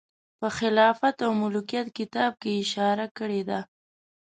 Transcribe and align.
په 0.39 0.47
خلافت 0.57 1.15
او 1.25 1.31
ملوکیت 1.41 1.87
کتاب 1.97 2.31
کې 2.41 2.49
یې 2.55 2.59
اشاره 2.63 3.05
کړې 3.17 3.41
ده. 3.49 3.59